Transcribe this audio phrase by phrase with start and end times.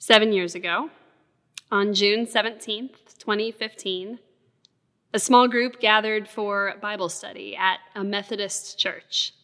[0.00, 0.90] Seven years ago,
[1.72, 4.20] on June 17th, 2015,
[5.12, 9.34] a small group gathered for Bible study at a Methodist church,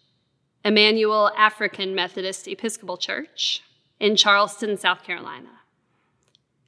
[0.65, 3.65] Emanuel African Methodist Episcopal Church
[3.99, 5.49] in Charleston, South Carolina.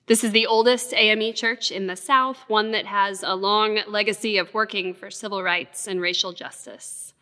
[0.06, 4.36] This is the oldest AME church in the South, one that has a long legacy
[4.36, 7.14] of working for civil rights and racial justice.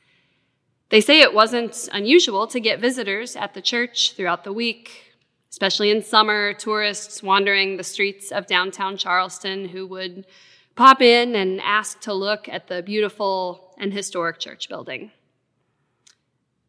[0.88, 5.13] They say it wasn't unusual to get visitors at the church throughout the week,
[5.54, 10.26] especially in summer, tourists wandering the streets of downtown Charleston who would
[10.74, 15.12] pop in and ask to look at the beautiful and historic church building.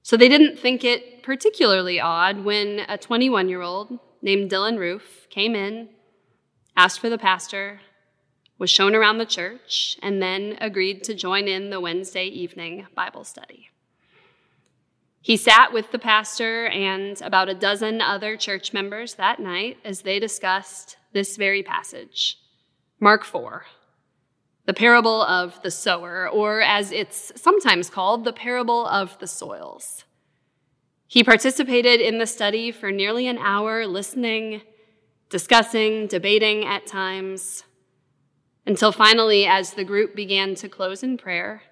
[0.03, 5.25] So they didn't think it particularly odd when a 21 year old named Dylann Roof
[5.31, 5.89] came in,
[6.77, 7.81] asked for the pastor,
[8.59, 13.23] was shown around the church, and then agreed to join in the Wednesday evening Bible
[13.23, 13.71] study.
[15.25, 20.03] He sat with the pastor and about a dozen other church members that night as
[20.03, 22.37] they discussed this very passage,
[22.99, 23.65] Mark 4,
[24.67, 30.03] the parable of the sower, or as it's sometimes called, the parable of the soils.
[31.07, 34.61] He participated in the study for nearly an hour, listening,
[35.31, 37.63] discussing, debating at times,
[38.67, 41.63] until finally, as the group began to close in prayer,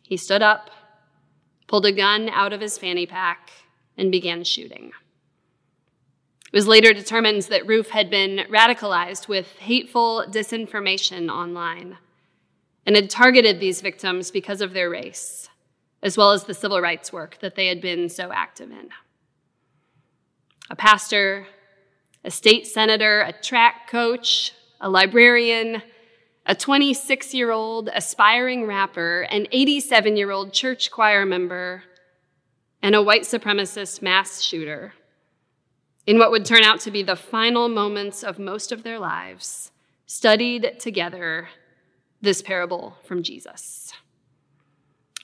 [0.00, 0.70] he stood up
[1.68, 3.50] pulled a gun out of his fanny pack,
[3.96, 4.92] and began shooting.
[6.46, 11.98] It was later determined that Roof had been radicalized with hateful disinformation online
[12.86, 15.50] and had targeted these victims because of their race,
[16.02, 18.88] as well as the civil rights work that they had been so active in.
[20.70, 21.46] A pastor,
[22.24, 25.82] a state senator, a track coach, a librarian,
[26.48, 31.84] a 26 year old aspiring rapper, an 87 year old church choir member,
[32.82, 34.94] and a white supremacist mass shooter.
[36.06, 39.72] In what would turn out to be the final moments of most of their lives,
[40.06, 41.50] studied together
[42.22, 43.92] this parable from Jesus.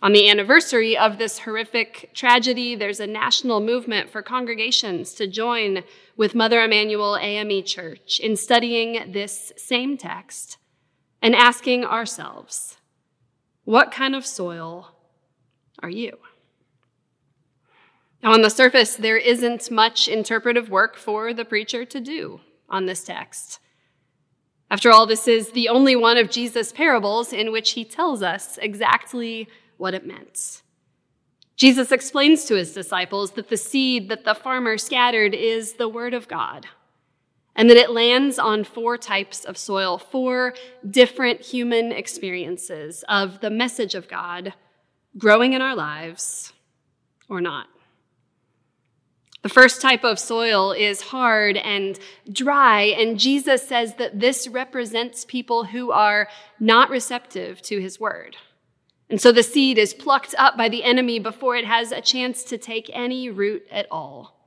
[0.03, 5.85] On the anniversary of this horrific tragedy, there's a national movement for congregations to join
[6.19, 10.59] with Mother Emanuel AME Church in studying this same text
[11.25, 12.77] and asking ourselves,
[13.65, 14.95] what kind of soil
[15.83, 16.19] are you?
[18.23, 22.85] Now, on the surface, there isn't much interpretive work for the preacher to do on
[22.85, 23.59] this text.
[24.71, 28.59] After all, this is the only one of Jesus' parables in which he tells us
[28.61, 29.49] exactly
[29.79, 30.61] what it meant.
[31.56, 36.12] Jesus explains to his disciples that the seed that the farmer scattered is the word
[36.12, 36.67] of God
[37.57, 40.55] and that it lands on four types of soil, four
[40.89, 44.55] different human experiences of the message of God
[45.17, 46.53] growing in our lives
[47.29, 47.69] or not.
[49.43, 51.99] The first type of soil is hard and
[52.33, 56.29] dry, and Jesus says that this represents people who are
[56.59, 58.39] not receptive to his word.
[59.11, 62.43] And so the seed is plucked up by the enemy before it has a chance
[62.45, 64.44] to take any root at all.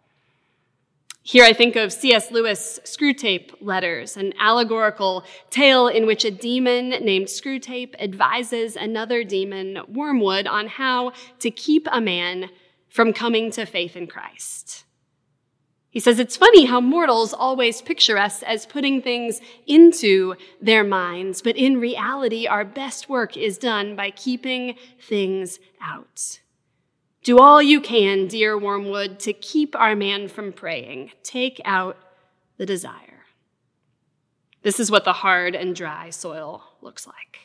[1.28, 2.32] Here I think of C.S.
[2.32, 9.80] Lewis' Screwtape Letters, an allegorical tale in which a demon named Screwtape advises another demon,
[9.90, 12.50] Wormwood, on how to keep a man
[12.88, 14.86] from coming to faith in Christ.
[15.90, 21.42] He says it's funny how mortals always picture us as putting things into their minds,
[21.42, 26.40] but in reality, our best work is done by keeping things out.
[27.24, 31.12] Do all you can, dear Wormwood, to keep our man from praying.
[31.24, 31.98] Take out
[32.58, 33.26] the desire.
[34.62, 37.40] This is what the hard and dry soil looks like.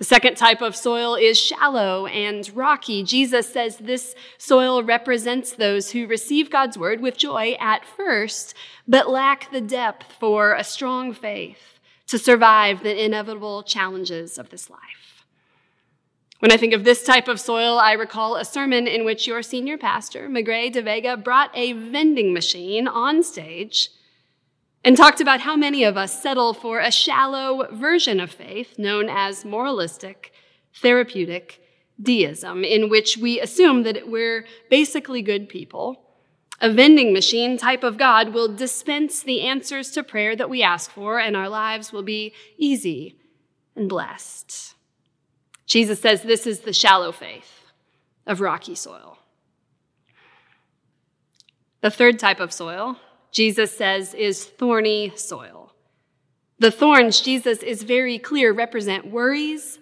[0.00, 3.02] The second type of soil is shallow and rocky.
[3.02, 8.54] Jesus says this soil represents those who receive God's word with joy at first,
[8.88, 14.70] but lack the depth for a strong faith to survive the inevitable challenges of this
[14.70, 15.19] life.
[16.40, 19.42] When I think of this type of soil, I recall a sermon in which your
[19.42, 23.90] senior pastor, Magrey de Vega, brought a vending machine on stage
[24.82, 29.10] and talked about how many of us settle for a shallow version of faith known
[29.10, 30.32] as moralistic,
[30.76, 31.60] therapeutic
[32.00, 36.02] deism, in which we assume that we're basically good people.
[36.58, 40.90] A vending machine type of God will dispense the answers to prayer that we ask
[40.90, 43.18] for, and our lives will be easy
[43.76, 44.74] and blessed.
[45.70, 47.62] Jesus says this is the shallow faith
[48.26, 49.18] of rocky soil.
[51.80, 52.96] The third type of soil,
[53.30, 55.72] Jesus says, is thorny soil.
[56.58, 59.78] The thorns, Jesus is very clear, represent worries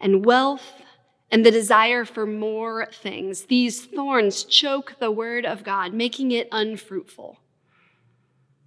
[0.00, 0.80] and wealth
[1.28, 3.46] and the desire for more things.
[3.46, 7.40] These thorns choke the word of God, making it unfruitful.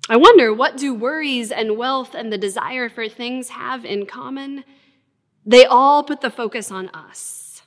[0.10, 4.66] I wonder what do worries and wealth and the desire for things have in common?
[5.45, 7.62] They all put the focus on us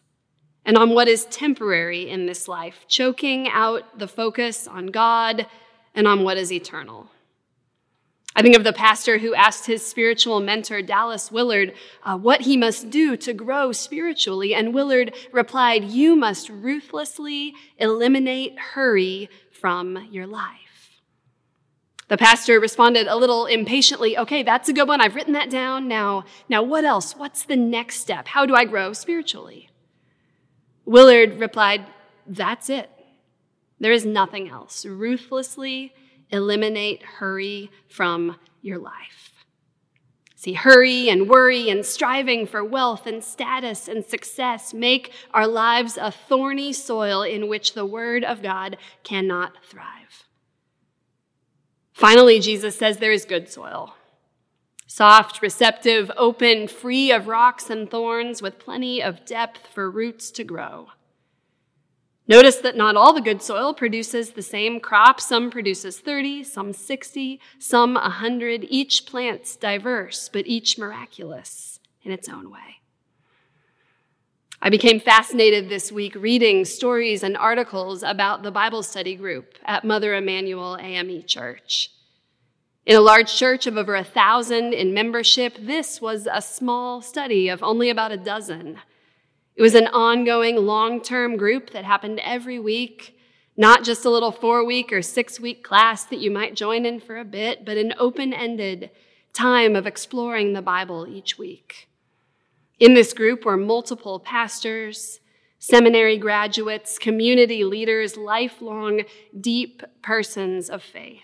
[0.64, 5.46] and on what is temporary in this life, choking out the focus on God
[5.94, 7.08] and on what is eternal.
[8.36, 11.72] I think of the pastor who asked his spiritual mentor, Dallas Willard,
[12.04, 14.54] uh, what he must do to grow spiritually.
[14.54, 20.67] And Willard replied, You must ruthlessly eliminate hurry from your life.
[22.08, 25.00] The pastor responded a little impatiently, okay, that's a good one.
[25.00, 25.88] I've written that down.
[25.88, 27.14] Now, now what else?
[27.14, 28.28] What's the next step?
[28.28, 29.68] How do I grow spiritually?
[30.86, 31.86] Willard replied,
[32.26, 32.90] that's it.
[33.78, 34.86] There is nothing else.
[34.86, 35.92] Ruthlessly
[36.30, 39.44] eliminate hurry from your life.
[40.34, 45.98] See, hurry and worry and striving for wealth and status and success make our lives
[46.00, 50.27] a thorny soil in which the word of God cannot thrive.
[51.98, 53.96] Finally, Jesus says there is good soil.
[54.86, 60.44] Soft, receptive, open, free of rocks and thorns, with plenty of depth for roots to
[60.44, 60.90] grow.
[62.28, 65.20] Notice that not all the good soil produces the same crop.
[65.20, 68.64] Some produces 30, some 60, some 100.
[68.68, 72.77] Each plant's diverse, but each miraculous in its own way.
[74.60, 79.84] I became fascinated this week reading stories and articles about the Bible study group at
[79.84, 81.92] Mother Emanuel AME Church.
[82.84, 87.48] In a large church of over a thousand in membership, this was a small study
[87.48, 88.78] of only about a dozen.
[89.54, 93.16] It was an ongoing long term group that happened every week,
[93.56, 96.98] not just a little four week or six week class that you might join in
[96.98, 98.90] for a bit, but an open ended
[99.32, 101.88] time of exploring the Bible each week.
[102.78, 105.20] In this group were multiple pastors,
[105.58, 109.02] seminary graduates, community leaders, lifelong,
[109.38, 111.22] deep persons of faith.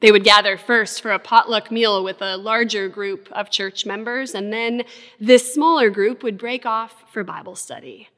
[0.00, 4.34] They would gather first for a potluck meal with a larger group of church members,
[4.34, 4.82] and then
[5.18, 8.08] this smaller group would break off for Bible study.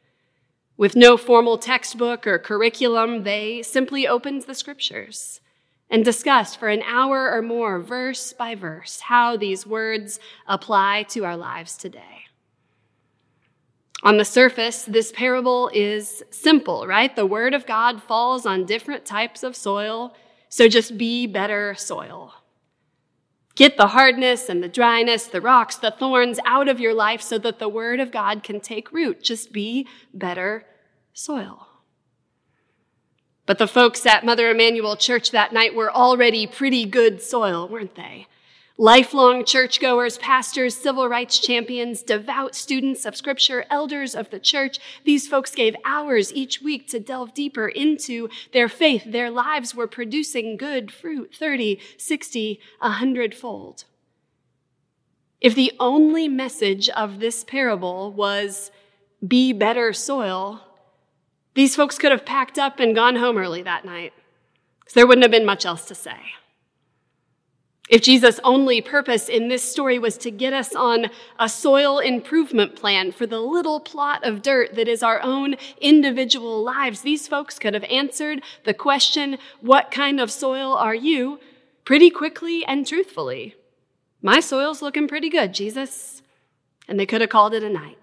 [0.76, 5.40] With no formal textbook or curriculum, they simply opened the scriptures
[5.94, 10.18] and discussed for an hour or more, verse by verse, how these words
[10.48, 12.24] apply to our lives today.
[14.02, 17.14] On the surface, this parable is simple, right?
[17.14, 20.16] The word of God falls on different types of soil,
[20.48, 22.34] so just be better soil.
[23.54, 27.38] Get the hardness and the dryness, the rocks, the thorns out of your life so
[27.38, 29.22] that the word of God can take root.
[29.22, 30.66] Just be better
[31.12, 31.68] soil.
[33.46, 37.94] But the folks at Mother Emanuel Church that night were already pretty good soil, weren't
[37.94, 38.26] they?
[38.76, 44.80] Lifelong churchgoers, pastors, civil rights champions, devout students of scripture, elders of the church.
[45.04, 49.04] These folks gave hours each week to delve deeper into their faith.
[49.06, 53.84] Their lives were producing good fruit, 30, 60, 100 fold.
[55.40, 58.72] If the only message of this parable was
[59.26, 60.62] be better soil,
[61.54, 64.12] these folks could have packed up and gone home early that night,
[64.80, 66.16] because there wouldn't have been much else to say.
[67.88, 72.76] If Jesus' only purpose in this story was to get us on a soil improvement
[72.76, 77.58] plan for the little plot of dirt that is our own individual lives, these folks
[77.58, 81.38] could have answered the question, What kind of soil are you?
[81.84, 83.54] pretty quickly and truthfully.
[84.22, 86.22] My soil's looking pretty good, Jesus.
[86.88, 87.98] And they could have called it a night.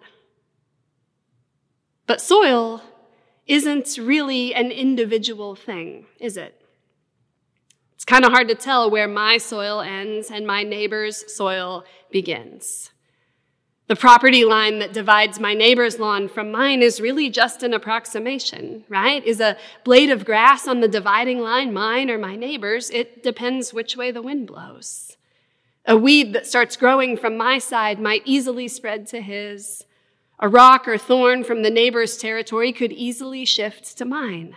[2.07, 2.81] But soil
[3.51, 6.55] isn't really an individual thing, is it?
[7.93, 12.91] It's kind of hard to tell where my soil ends and my neighbor's soil begins.
[13.87, 18.85] The property line that divides my neighbor's lawn from mine is really just an approximation,
[18.87, 19.21] right?
[19.25, 22.89] Is a blade of grass on the dividing line mine or my neighbor's?
[22.89, 25.17] It depends which way the wind blows.
[25.85, 29.83] A weed that starts growing from my side might easily spread to his.
[30.43, 34.55] A rock or thorn from the neighbor's territory could easily shift to mine.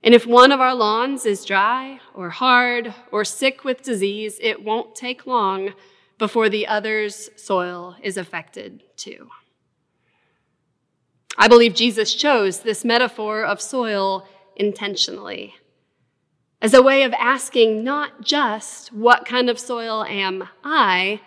[0.00, 4.62] And if one of our lawns is dry or hard or sick with disease, it
[4.62, 5.74] won't take long
[6.18, 9.28] before the other's soil is affected too.
[11.36, 15.56] I believe Jesus chose this metaphor of soil intentionally
[16.62, 21.20] as a way of asking not just what kind of soil am I,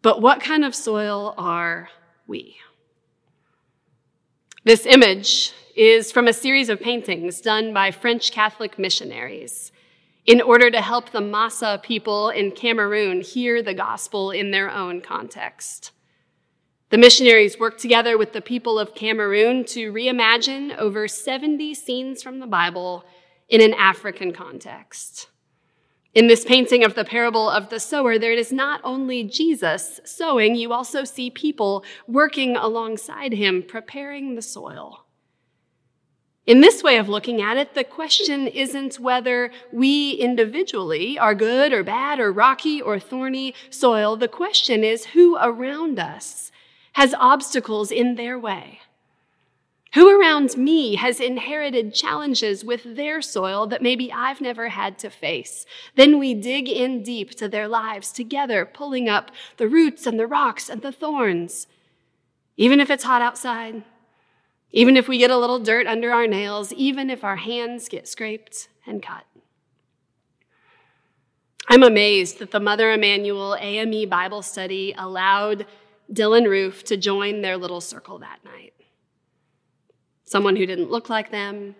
[0.00, 1.90] but what kind of soil are
[2.26, 2.56] we?
[4.62, 9.72] This image is from a series of paintings done by French Catholic missionaries
[10.26, 15.00] in order to help the Massa people in Cameroon hear the gospel in their own
[15.00, 15.92] context.
[16.90, 22.38] The missionaries worked together with the people of Cameroon to reimagine over 70 scenes from
[22.38, 23.06] the Bible
[23.48, 25.29] in an African context.
[26.12, 30.56] In this painting of the parable of the sower, there is not only Jesus sowing,
[30.56, 35.06] you also see people working alongside him, preparing the soil.
[36.46, 41.72] In this way of looking at it, the question isn't whether we individually are good
[41.72, 44.16] or bad or rocky or thorny soil.
[44.16, 46.50] The question is who around us
[46.94, 48.80] has obstacles in their way.
[49.94, 55.10] Who around me has inherited challenges with their soil that maybe I've never had to
[55.10, 55.66] face?
[55.96, 60.28] Then we dig in deep to their lives together, pulling up the roots and the
[60.28, 61.66] rocks and the thorns.
[62.56, 63.82] Even if it's hot outside,
[64.70, 68.06] even if we get a little dirt under our nails, even if our hands get
[68.06, 69.24] scraped and cut.
[71.68, 75.66] I'm amazed that the Mother Emanuel AME Bible study allowed
[76.12, 78.74] Dylann Roof to join their little circle that night
[80.30, 81.74] someone who didn't look like them,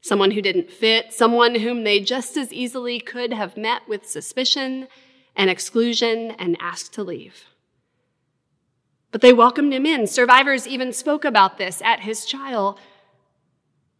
[0.00, 4.88] someone who didn't fit, someone whom they just as easily could have met with suspicion
[5.36, 7.44] and exclusion and asked to leave.
[9.10, 10.06] But they welcomed him in.
[10.06, 12.78] Survivors even spoke about this at his trial.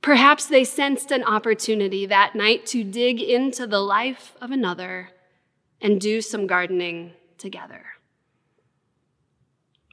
[0.00, 5.10] Perhaps they sensed an opportunity that night to dig into the life of another
[5.78, 7.91] and do some gardening together.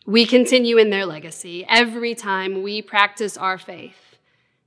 [0.10, 4.18] We continue in their legacy every time we practice our faith,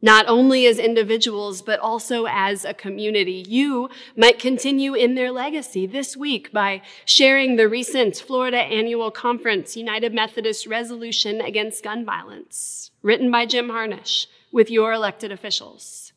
[0.01, 3.45] not only as individuals, but also as a community.
[3.49, 9.77] You might continue in their legacy this week by sharing the recent Florida Annual Conference
[9.77, 16.13] United Methodist Resolution Against Gun Violence, written by Jim Harnish, with your elected officials.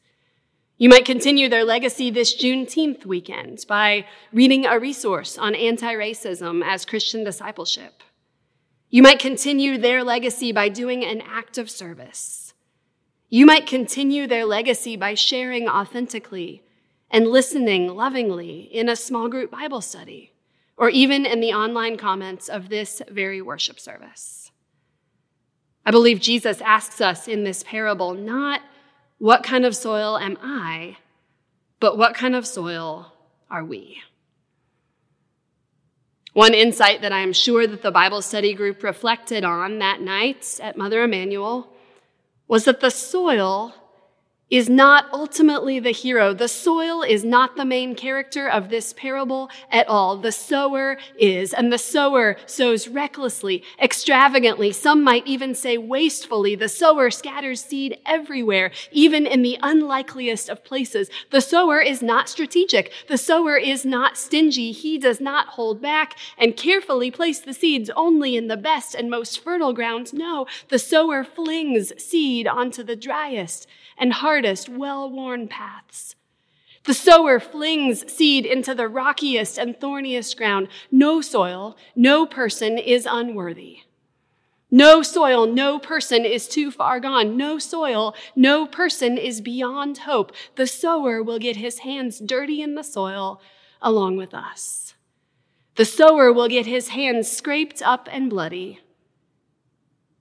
[0.78, 6.64] You might continue their legacy this Juneteenth weekend by reading a resource on anti racism
[6.64, 8.04] as Christian discipleship
[8.90, 12.54] you might continue their legacy by doing an act of service.
[13.30, 16.64] You might continue their legacy by sharing authentically
[17.10, 20.34] and listening lovingly in a small group Bible study,
[20.78, 24.52] or even in the online comments of this very worship service.
[25.86, 28.62] I believe Jesus asks us in this parable not
[29.18, 30.98] what kind of soil am I,
[31.80, 33.14] but what kind of soil
[33.50, 34.02] are we?
[36.36, 40.60] One insight that I am sure that the Bible study group reflected on that night
[40.62, 41.72] at Mother Emanuel
[42.50, 43.74] was that the soil
[44.52, 46.32] is not ultimately the hero.
[46.32, 50.18] The soil is not the main character of this parable at all.
[50.18, 56.54] The sower is, and the sower sows recklessly, extravagantly, some might even say wastefully.
[56.54, 61.10] The sower scatters seed everywhere, even in the unlikeliest of places.
[61.32, 62.92] The sower is not strategic.
[63.08, 64.72] The sower is not stingy.
[64.72, 69.10] He does not hold back and carefully place the seeds only in the best and
[69.10, 70.14] most fertile grounds.
[70.14, 76.14] No, the sower flings seed onto the driest and hardest, well worn paths.
[76.84, 80.68] The sower flings seed into the rockiest and thorniest ground.
[80.92, 83.80] No soil, no person is unworthy.
[84.70, 87.38] No soil, no person is too far gone.
[87.38, 90.34] No soil, no person is beyond hope.
[90.58, 93.42] The sower will get his hands dirty in the soil
[93.82, 94.96] along with us.
[95.76, 98.82] The sower will get his hands scraped up and bloody,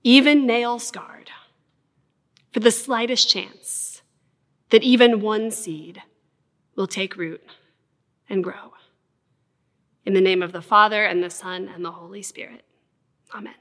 [0.03, 1.31] even nail scarred
[2.55, 3.94] for the slightest chance
[4.69, 6.01] that even one seed
[6.75, 7.43] will take root
[8.29, 8.73] and grow.
[10.05, 12.63] In the name of the Father, and the Son, and the Holy Spirit.
[13.33, 13.55] Amen.